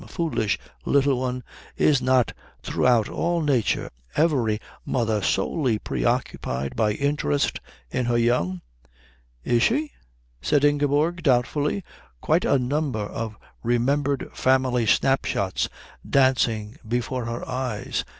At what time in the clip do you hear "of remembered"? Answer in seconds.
13.05-14.27